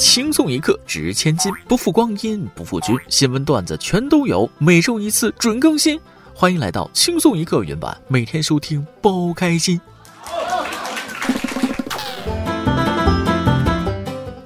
[0.00, 2.96] 轻松一刻值千金，不负光阴不负君。
[3.10, 6.00] 新闻段子全都有，每周一次准更新。
[6.34, 9.78] 欢迎来到轻松一刻原版，每天收听包开心。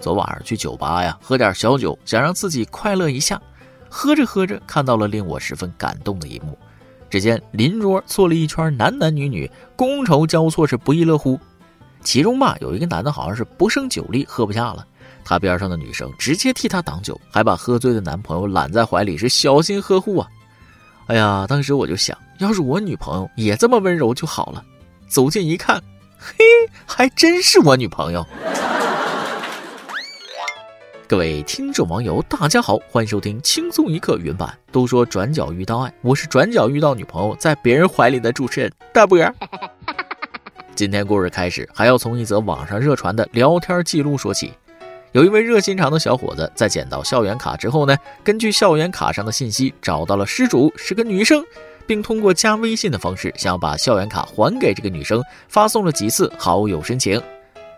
[0.01, 3.41] 昨晚上去酒吧呀，喝点小酒，想让自己快乐一下。
[3.89, 6.59] 喝着喝着，看到了令我十分感动的一幕。
[7.09, 11.39] 只见邻桌坐了一圈男男女女，觥筹交错，是不亦乐乎。
[12.05, 14.87] 其中吧，有一个男的，好像是不胜酒力，喝不下了。
[15.25, 20.29] 他边上的女生直接替他挡酒，还把喝醉的男朋友揽在怀里，是小心呵护啊。
[21.07, 24.63] 哎呀，当时我就想，要是我女朋友也这么温柔就好了。
[25.09, 25.83] 走近一看，
[26.19, 26.37] 嘿，
[26.85, 28.25] 还真是我女朋友。
[31.07, 34.57] 各位听众网友，大家好，欢迎收听轻松一刻原版。
[34.71, 39.19] 都说转角遇到爱，我是转角遇到女朋友在别人怀里的主持人大波。
[40.75, 44.53] 今天故事开始，还要从一则网上热传的聊天记录说起。
[45.13, 51.45] 有一位热心肠的小伙子，在捡到校园卡之后呢，根据校园卡上的信息找到了失主是个女生，
[51.87, 57.23] 并通过加微信的方式想要把校园卡还给这个女生，发送了几次好友申请。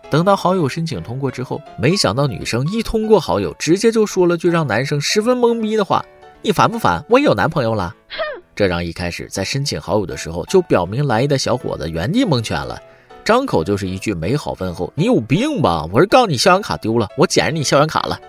[0.09, 6.03] 等到好友申请通过之后，没想到女生一通过好友，直接就说了句让男生十分懵逼的话
[6.41, 7.05] ：“你烦不烦？
[7.09, 12.81] 我有男朋友了。”哼这让一开始在申请好友的时候就表明来意的小伙子原地蒙圈了，
[13.23, 15.87] 张口就是一句美好问候：“你有病吧？
[15.93, 18.19] 我是告你校园卡丢了，我捡着你校园卡了。”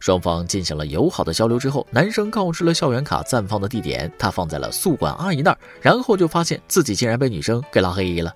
[0.00, 8.34] 双方进行了友好的交流之后，男生告知了校园卡暂放的地点，他放在了宿管阿姨那儿，然后就发现自己竟然被女生给拉黑了。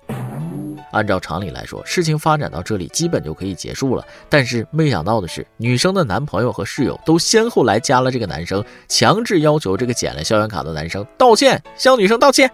[0.97, 4.03] 按照常理来说，事情发展到这里基本就可以结束了。
[4.27, 12.49] 但是没想到的是，女生的男朋友和室友都先后来加了这个男生，强制要求这个捡了校园卡的男生道歉，向女生道歉，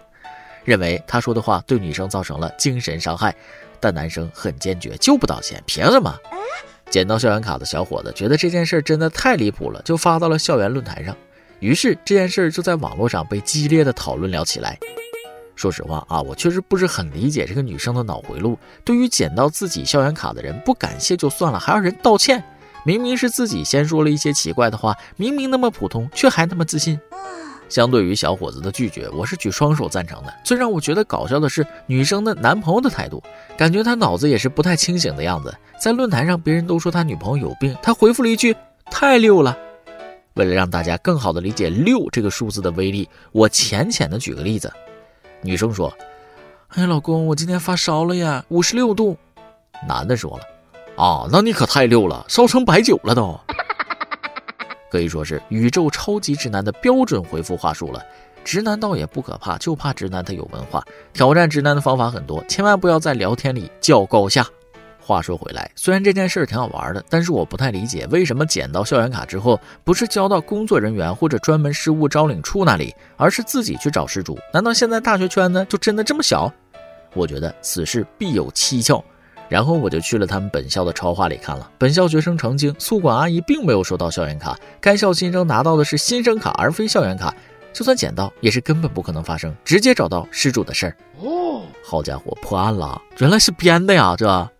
[0.62, 3.34] 认为他说的话对女生造成了精神伤害。
[3.80, 6.14] 但男生很坚决，就不道歉，凭什么？
[6.90, 11.16] 捡到校园卡的小伙子觉得这件事真的太离谱了，就发到了校园论坛上。
[11.60, 14.78] 于是这件事就在网络上被激烈的讨论了起来。
[15.64, 18.58] 说实话啊，我确实不是很理解这个女生的脑回路。
[18.84, 22.44] 对于捡到自己校园卡的人，不感谢就算了，还要人道歉。
[22.84, 27.00] 明明是自己先说了一些奇怪的话，明明那么普通，却还那么自信。
[27.70, 30.34] 相对于小伙子的拒绝，我是举双手赞成的。
[30.44, 33.22] 最让我觉得搞笑的是女生的男朋友的态度，
[33.56, 35.54] 感觉他脑子也是不太清醒的样子。
[35.80, 38.54] 在论坛上，别人都说他女朋友有病，他回复了一句
[38.92, 39.56] ：“太溜了。”
[40.34, 44.70] 为了让大家更好的理解“六”这个数字的威力，我浅浅的举个例子。
[45.44, 45.92] 女生说
[46.74, 49.16] ：“哎呀，老公，我今天发烧了呀，五十六度。”
[49.86, 50.44] 男的说了
[50.96, 53.38] ：“啊，那你可太溜了，烧成白酒了都。
[54.90, 58.02] ”可以说是宇宙超级直男的标准回复话术了。
[58.42, 60.82] 直男倒也不可怕，就怕直男他有文化。
[61.12, 64.46] 挑战直男的方法很多，千万不要在聊天里叫高下。
[65.04, 74.38] 话说回来，虽然这件事儿挺好玩的，但是我不太理解为什么捡到校园卡之后，不是交到工作人员或者专门失物招领处那里，而是自己去找失主？
[74.52, 76.50] 难道现在大学圈呢就真的这么小？
[77.12, 79.04] 我觉得此事必有蹊跷。
[79.46, 87.32] 然后我就去了他们本校的超话里看了，本校学生澄清，宿管阿姨并没有收到校园卡，该校新生拿到的是新生卡而非校园卡，
[87.70, 90.96] 就算捡到也是根本不可能发生直接找到失主的事儿。
[91.20, 94.50] 哦，好家伙，破案了，原来是编的呀，这。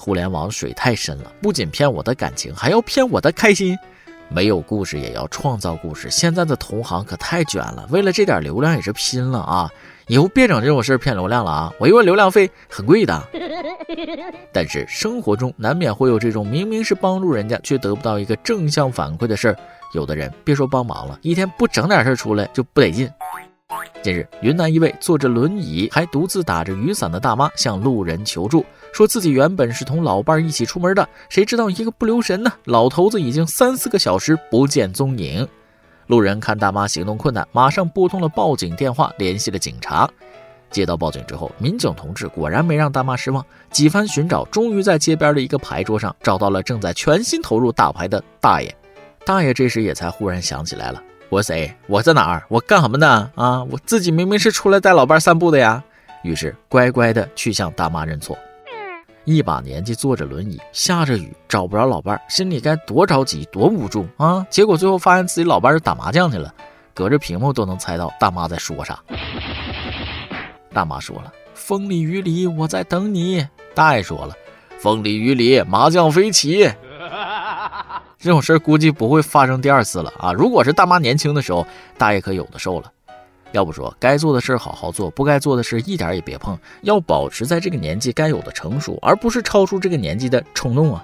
[0.00, 3.78] 互联网水太深了，不仅骗我的感情，还要骗我的开心。
[4.30, 6.08] 没有故事也要创造故事。
[6.08, 9.70] 现在的同行可太卷了，为了这点流量也是拼了啊！
[10.06, 11.72] 以后别整这种事儿骗流量了啊！
[11.78, 13.22] 我一问流量费很贵的。
[14.54, 19.56] 但是生活中难免会有这种明明是帮助人家却得不到一个正向反馈的事儿。
[19.92, 23.10] 有的人别说帮忙了，一天不整点事儿出来就不得劲。
[24.02, 35.46] 近日，云南一位坐着轮椅还独自打着雨伞的大妈向路人求助，说自己原本是同老伴一起出门的，谁知道一个不留神呢，老头子已经三四个小时不见踪影。
[36.06, 40.08] 路人看大妈行动困难，马上拨通了报警电话，联系了警察。
[40.70, 48.74] 接到报警之后，民警同志果然没让大妈失望，几番寻找，终于在街边的一个牌桌上找到了正在全心投入打牌的大爷。
[49.26, 51.02] 大爷这时也才忽然想起来了。
[51.30, 51.72] 我谁？
[51.86, 52.44] 我在哪儿？
[52.48, 53.30] 我干什么呢？
[53.36, 53.62] 啊！
[53.70, 55.82] 我自己明明是出来带老伴散步的呀。
[56.24, 58.36] 于是乖乖的去向大妈认错。
[59.24, 64.44] 一把年纪坐着轮椅，下着雨找不着老伴，心里该多着急多无助啊！
[64.50, 66.52] 结果最后发现自己老伴是打麻将去了，
[66.92, 68.98] 隔着屏幕都能猜到大妈在说啥。
[70.72, 74.34] 大妈说了：“风里雨里我在等你。”大爷说了
[74.82, 76.68] ：“风里雨里麻将飞起。”
[78.20, 80.30] 这种事儿估计不会发生第二次了啊！
[80.30, 82.92] 如果是大妈年轻的时候，大爷可有的受了。
[83.52, 91.02] 要不说该做的事好好做，不该做的事一点也别碰，要保持在这个年纪该有的成熟，而不是超出这个年纪的冲动啊！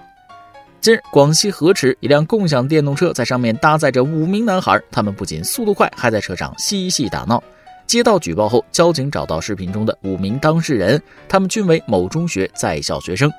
[0.78, 7.42] 近日，广西河池一辆共享电动车在上面搭载着五名男孩，他们不仅速度快，还在车上嬉戏打闹。
[7.86, 13.32] 接到举报后，交警找到视频中的五名当事人，他们均为某中学在校学生。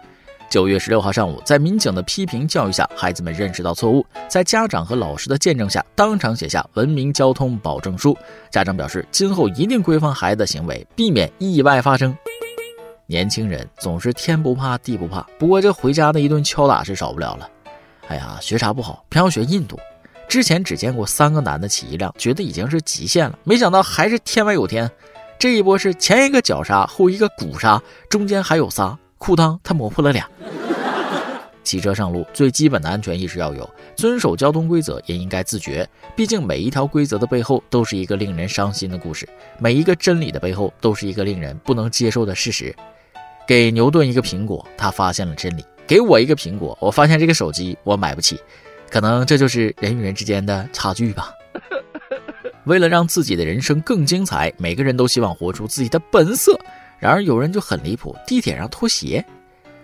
[0.50, 8.18] 九月十六号上午，在民警的批评教育下，孩子们认识到错误，在家长和老师的见证下，当场写下文明交通保证书。
[8.50, 12.16] 家长表示，今后一定规范孩子的行为，避免意外发生。
[13.08, 17.50] 年轻人总是天不怕地不怕，不过这回家的一顿敲打是少不了了。
[18.08, 19.78] 哎呀，学啥不好，偏要学印度。
[20.30, 24.90] 之前只见过三个男的骑一辆，觉得已经是极限了，没想到还是天外有天。
[25.38, 30.28] 这一波是前一个脚刹，后一个鼓刹，中间还有仨，裤裆他磨破了俩。
[31.68, 35.86] 骑车上路最基本的安全意识要有，遵守交通规则也应该自觉。
[36.16, 39.28] 毕竟每一条规则的背后都是一个令人伤心的故事，
[39.60, 42.74] 每一个真理的背后都是一个令人不能接受的事实。
[43.46, 48.40] 给牛顿一个苹果，他发现了真理；给我一个苹果，我发现这个手机我买不起。
[48.90, 51.34] 可能这就是人与人之间的差距吧。
[52.64, 56.58] 为了让自己的人生更精彩，每个人都希望活出自己的本色。
[57.00, 59.24] 然而有人就很离谱，地铁上脱鞋。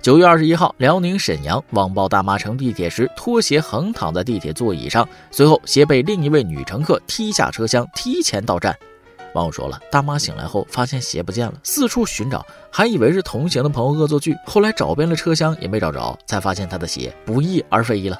[0.03, 8.77] 九月二十一号，辽宁沈阳网曝大妈乘地铁时脱鞋横躺在地铁座椅上，随后鞋被另一位女乘客踢下车厢，提前到站。
[9.33, 14.35] 网友说了，大妈醒来后发现鞋不见了，四处寻找，还以为是同行的朋友恶作剧。
[14.45, 18.19] 后来找遍了车厢也没找着，才发现她的鞋不翼而飞了。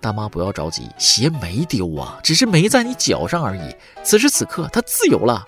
[0.00, 3.76] 大妈不要着急，鞋没丢啊，只是没在你脚上而已。
[4.02, 5.44] 此时此刻，她自由了。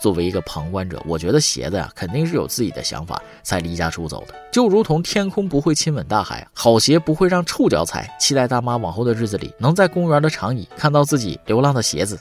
[0.00, 4.34] 作为一个旁观者，我觉得鞋子呀，肯定是有自己的想法才离家出走的。
[4.50, 8.10] 就如同天空不会亲吻大海，好鞋不会让臭脚踩。
[8.18, 12.18] 期待大妈往后的日子里，能在公园的长椅看到自己流浪的鞋子。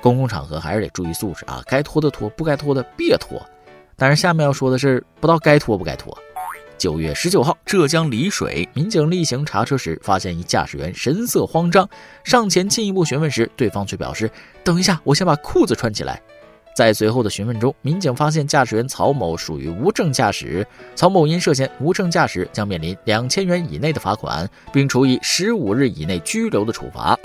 [0.00, 3.40] 公共场合还是得注意素质啊，该脱的脱，不该脱的别脱。
[3.94, 6.16] 但是下面要说的是，不知道该脱不该脱。
[6.78, 11.88] 九月十九号，浙江丽水民警例行查车时，发现一驾驶员神色慌张，
[12.24, 14.30] 上前进一步询问时，对方却表示
[14.64, 16.20] ：“等一下，我先把裤子穿起来。”
[16.76, 27.18] 在随后的询问中，民警发现驾驶员曹某属于无证驾驶，曹某因涉嫌无证驾驶，将面临两千元以内的罚款，并处以十五日以内拘留的处罚。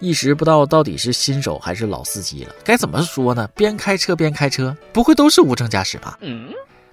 [0.00, 3.48] 一时不知道到底是新手还是老司机了，该怎么说呢？
[3.54, 6.18] 边开车边开车，不会都是无证驾驶吧？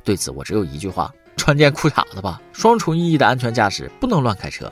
[0.04, 2.40] 对此我只有一句话：穿件裤衩子吧。
[2.52, 4.72] 双重意义的安全驾驶，不能乱开车。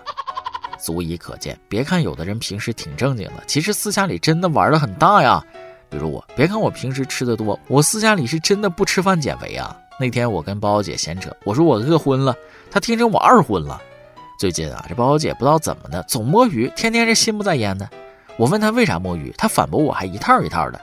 [0.79, 5.43] 足以可见，别看有的人平时挺正经的，其实私下里真的玩的很大呀。
[5.91, 9.77] 比如我，别看我平时吃的多，我私下里是真的不吃饭减肥啊。
[9.99, 12.33] 那天我跟包小姐闲扯，我说我饿昏了，
[12.71, 13.79] 她听成我二婚了。
[14.39, 17.87] 最近啊，这包小姐不知道怎么的，总摸鱼，天天是心不在焉的。
[18.37, 20.81] 我问她为啥摸鱼，她反驳我还一套一套的。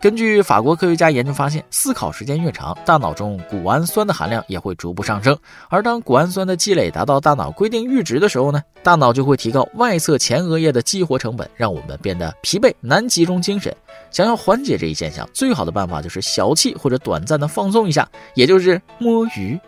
[0.00, 5.36] 根据法国科学家研究发现，思考时间越长，大脑中谷氨酸的含量也会逐步上升。
[5.68, 13.74] 而当谷氨酸的积累达到大脑规定阈值的时候呢，大脑就会提高外侧前额叶的激活成本，让我们变得疲惫难集中精神。
[14.12, 19.58] 想要缓解这一现象，最好的办法就是小憩或者短暂的放松一下，也就是摸鱼，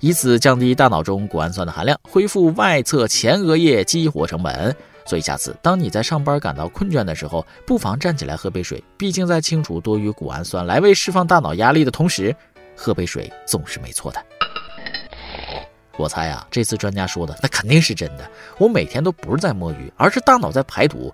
[0.00, 4.74] 以此降低大脑中谷氨酸的含量，恢复外侧前额叶激活成本。
[5.08, 8.84] 所以下次当你在上班感到困倦的时候，不妨站起来喝杯水。
[8.98, 12.36] 毕竟在清除多余谷氨酸来为释放大脑压力的同时，
[12.76, 14.22] 喝杯水总是没错的。
[15.96, 18.30] 我猜啊，这次专家说的那肯定是真的。
[18.58, 21.10] 我每天都不是在摸鱼，而是大脑在排毒。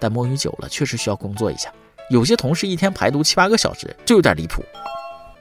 [0.00, 1.72] 但摸鱼久了确实需要工作一下。
[2.10, 4.64] 有些同事一天排毒七八个小时，就有点离谱。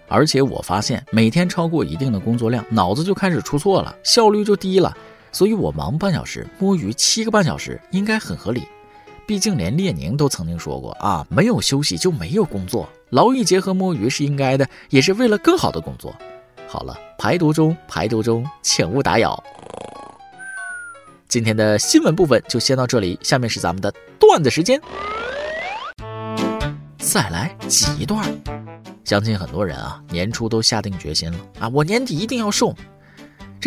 [0.08, 4.96] 而且我发现，每天超过一定的工作量，脑子就开始出错了，效率就低了。
[5.32, 8.64] 所以我忙半小时，摸鱼七个半小时应该很合理。
[9.26, 16.16] 毕竟连列宁都曾经说过啊，没有休息就没有工作，劳逸结合摸鱼是应该的，也是为了更好的工作。
[16.66, 19.44] 好了，排毒中，排毒中，请勿打扰。
[21.28, 24.82] 今天的新闻部分就先到这里，下面是咱们的段子时间。
[26.98, 28.26] 再来挤一段。
[29.04, 32.74] 相信很多人啊，年初都下定决心了啊，我年底一定要瘦。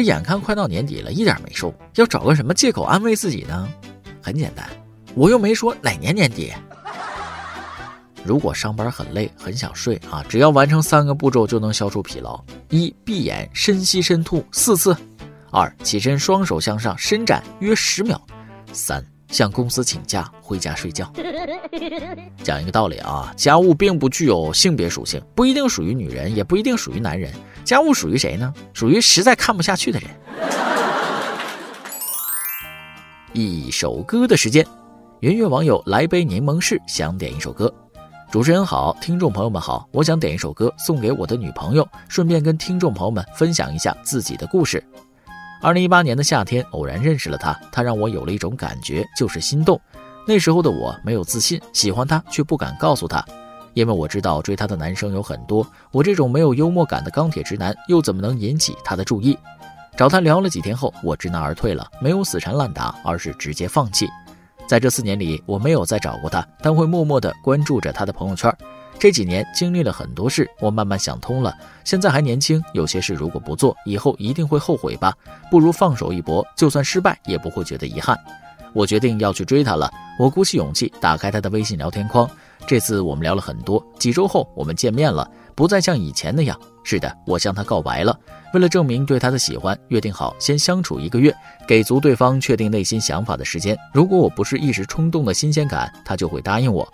[0.00, 3.68] 这眼看快到年底了，一点没瘦，要找个什么借口安慰自己呢？
[4.22, 4.66] 很简单，
[5.14, 6.50] 我又没说哪年年底。
[8.24, 14.94] 如果上班很累，很想睡啊，只要完成三个步骤就能消除疲劳：一、闭眼深吸深吐四次；
[15.50, 18.16] 二、起身双手向上伸展约十秒；
[18.72, 21.10] 三、向公司请假回家睡觉。
[22.42, 27.32] 讲一个道理啊，家务并不具有性别属性，不一定属于女人，也不一定属于男人。
[27.64, 28.52] 家务属于谁呢？
[28.72, 30.10] 属于实在看不下去的人。
[33.32, 34.66] 一首歌的时间，
[35.20, 37.72] 云月网友来杯柠檬士想点一首歌。
[38.30, 44.82] 主持人好，听众朋友们好，我想点一首歌送给我的女朋友，顺便跟听众朋友们分享一下自己的故事。
[45.62, 49.78] 二零一八年的夏天，偶然认识了他，他让我有了一种感觉，就是心动。
[50.26, 53.22] 那时候的我没有自信，喜欢他却不敢告诉他，
[53.74, 59.38] 因为我知道追他的男生有很多，我这种没有幽默感的钢铁直男又怎么能引起他的注意？
[59.98, 64.08] 找他聊了几天后，我知难而退了，没有死缠烂打，而是直接放弃。
[64.66, 68.50] 在这四年里，我没有再找过他，但会默默地关注着他的朋友圈。
[69.00, 71.56] 这几年经历了很多事，我慢慢想通了。
[71.84, 75.10] 现在还年轻，有些事如果不做，以后一定会后悔吧。
[75.50, 78.14] 不如放手一搏，就算失败也不会觉得遗憾。
[78.74, 79.90] 我决定要去追他了。
[80.18, 82.28] 我鼓起勇气打开他的微信聊天框。
[82.66, 83.82] 这次我们聊了很多。
[83.98, 86.60] 几周后我们见面了，不再像以前那样。
[86.84, 88.14] 是的，我向他告白了。
[88.52, 91.34] 为了证明对他的喜欢，约定好先相处一个月，
[91.66, 93.74] 给足对方确定内心想法的时间。
[93.94, 96.86] 如果我不是一时冲动的新鲜感，他就会答应我。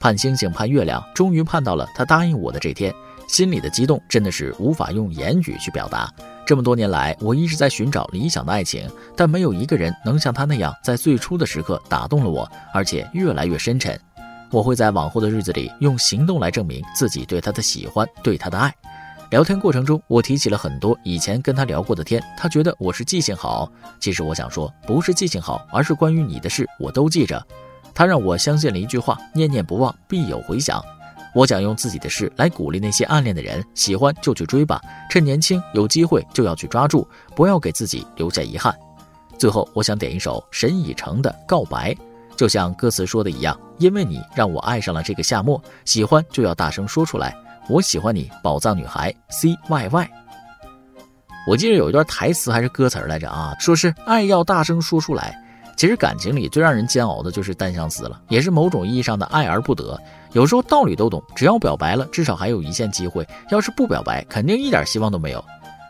[0.00, 2.94] 盼星星盼月亮，终于盼到了他答应我的这天，
[3.28, 6.12] 心里的激动真的是无法用言语去表达。
[6.46, 13.98] 这么多年来，我一直在寻找理想的爱情，但没有一个人能像他那样，在最初的时刻打动了我，而且越来越深沉。
[14.50, 18.74] 我会在往后的日子里用行动来证明自己对他的喜欢，对他的爱。
[19.30, 23.70] 聊天过程中，我提起了很多以前跟他聊过的天，他觉得我是记性好。
[24.00, 27.46] 其实我想说，不是记性好，而是关于你的事我都记着。
[27.98, 30.80] 他让我相信了一句话：念念不忘，必有回响。
[31.34, 38.72] 我想用自己的事来鼓励那些暗恋的人，喜欢就去追吧，趁年轻有机会就要去抓住，不要给自己留下遗憾。
[39.36, 41.92] 最后，我想点一首沈以诚的《告白》，
[42.36, 47.36] 就像歌词说的一样，因为你让我爱上了这个夏末，喜欢就要大声说出来，
[47.68, 50.10] 我喜欢你，宝藏女孩 C Y Y。
[51.48, 55.36] 我记得有一段台词还是歌词来着啊，说是爱要大声说出来。
[55.78, 59.96] 其实感情里最让人煎熬的就是单相思了，也是某种意义上的爱而不得。
[60.32, 65.44] 有时候道理都懂，只要表白了，至少还有一线机会；要是不表白，肯定一点希望都没有。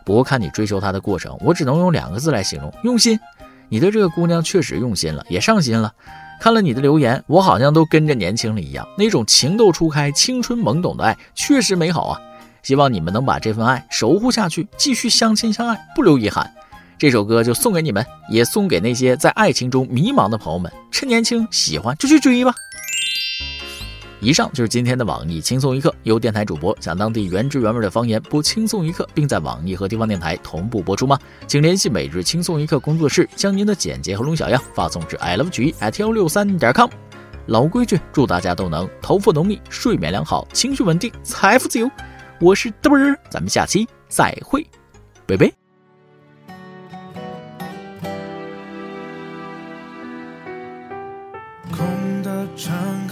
[0.05, 3.19] 不过看你追求她的过程，我只能用两个字来形容：用心。
[3.67, 5.91] 你对这个姑娘确实用心了，也上心了。
[6.39, 12.21] 看了你的留言，我好像都跟着年轻了一样，那种情窦初开、青春懵懂的爱确实美好啊！
[12.61, 16.53] 希望你们能把这份爱守护下去，继续相亲相爱，不留遗憾。
[16.99, 20.69] 这首歌就送给你们，也送给那些在爱情中迷茫的朋友们。
[20.91, 22.53] 趁年轻，喜欢就去追吧。
[24.19, 31.17] 以上就是今天的网易轻松一刻，由电台主播讲当地原汁原味的方言播轻松一刻，并在网易和地方电台同步播出吗？
[31.47, 36.89] 请联系每日轻松一刻工作室，将您的简介和龙小样发送至 i love 曲艺 at 幺六三点 com。
[37.45, 41.89] 老规矩，祝大家都能头发浓密，睡眠良好，情绪稳定，财富自由。
[42.41, 44.67] 我是嘚啵儿，咱们下期再会，
[45.25, 45.58] 拜拜。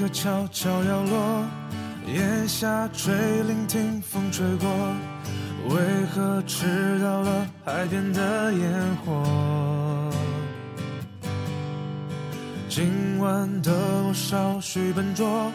[0.09, 1.43] 悄悄摇落，
[2.05, 4.69] 夜下垂，聆听风吹过。
[5.69, 5.75] 为
[6.13, 8.71] 何迟到了海边的烟
[9.05, 10.11] 火？
[12.69, 13.71] 今晚的
[14.07, 15.51] 我稍许笨拙，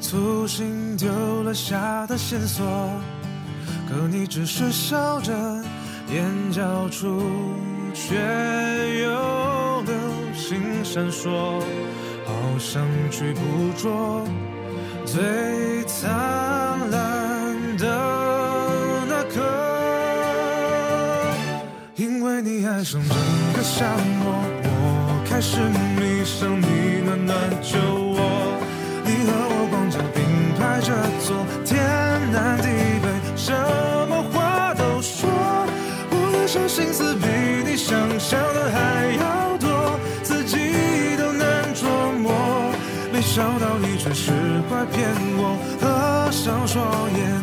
[0.00, 2.64] 粗心丢了下的线索。
[3.88, 5.32] 可你只是笑着，
[6.10, 7.22] 眼角处
[7.92, 8.16] 却
[9.02, 9.94] 有流
[10.34, 11.60] 星闪烁。
[12.54, 13.40] 我想去捕
[13.78, 14.22] 捉
[15.06, 16.10] 最灿
[16.90, 17.86] 烂的
[19.08, 19.40] 那颗，
[21.96, 23.08] 因为你爱上整
[23.54, 23.86] 个夏
[24.22, 25.60] 末，我开始
[25.96, 27.78] 迷上你暖暖酒
[46.72, 47.41] 双眼，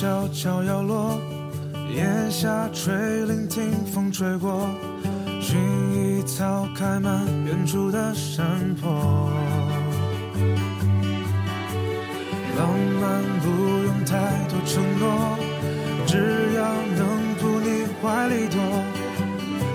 [0.00, 1.20] 悄悄摇落，
[1.94, 2.94] 檐下垂，
[3.26, 4.66] 铃听风吹过，
[5.42, 5.56] 薰
[5.92, 9.30] 衣草开满远处的山坡。
[12.56, 12.66] 浪
[12.98, 13.48] 漫不
[13.84, 14.16] 用太
[14.48, 15.36] 多承诺，
[16.06, 16.16] 只
[16.56, 16.64] 要
[16.96, 18.58] 能扑你怀里躲，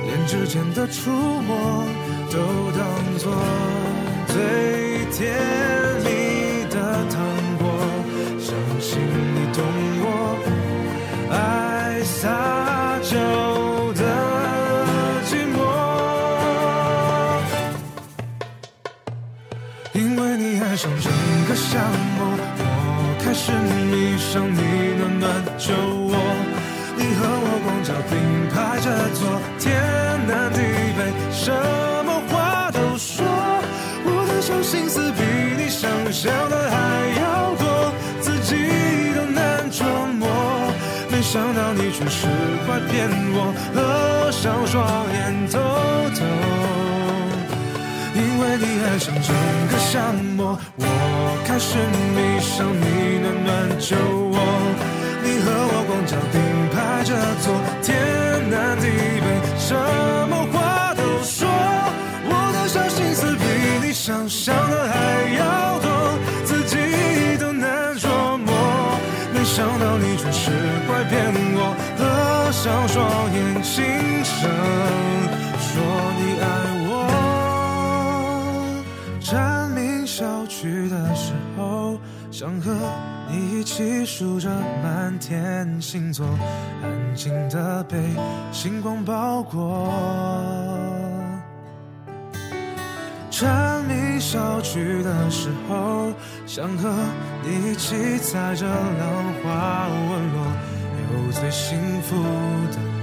[0.07, 1.85] 连指尖的触摸
[2.31, 2.39] 都
[2.71, 2.83] 当
[3.19, 3.31] 作
[4.29, 5.94] 最甜
[8.87, 9.59] 心你懂
[10.05, 10.07] 我
[11.31, 11.35] 爱
[12.03, 12.29] 撒
[13.01, 13.13] 娇
[13.99, 14.03] 的
[15.27, 15.57] 寂寞。
[19.93, 21.11] 因为你爱上整
[21.47, 21.79] 个夏
[22.15, 22.19] 末
[22.59, 22.61] 我
[23.23, 23.51] 开始
[23.89, 24.61] 迷上你
[24.99, 25.25] 暖暖
[25.57, 25.73] 酒
[26.09, 26.13] 窝
[26.95, 28.13] 你和我光脚并
[28.53, 28.87] 排着
[29.17, 29.19] 坐
[29.57, 29.65] 天
[30.27, 30.59] 南地
[30.95, 30.99] 北
[31.31, 31.43] 什
[32.04, 32.04] 么
[41.97, 42.27] 全是
[42.67, 44.75] 会骗我，合上双
[45.15, 45.55] 眼偷
[46.11, 46.19] 偷。
[48.13, 49.31] 因为你爱上整
[49.71, 50.83] 个沙漠，我
[51.47, 51.79] 开始
[52.13, 52.83] 迷上你
[53.23, 54.35] 暖暖酒窝。
[55.23, 56.35] 你和我光脚并
[56.73, 56.75] 排
[57.05, 57.47] 着坐，
[57.81, 57.95] 天
[72.65, 73.83] 上双眼轻
[74.23, 74.49] 声
[75.59, 75.83] 说
[76.17, 76.45] 你爱
[76.87, 76.89] 我。
[79.21, 81.99] 蝉鸣消去的时候，
[82.31, 82.75] 想和
[83.29, 84.49] 你一起数着
[84.81, 86.25] 满天星座，
[86.81, 87.99] 安静的被
[88.51, 89.93] 星光包裹。
[93.29, 96.11] 蝉鸣消去的时候，
[96.47, 96.91] 想和
[97.43, 100.47] 你一起踩着浪花纹落，
[101.31, 102.15] 最幸福
[102.71, 102.94] 的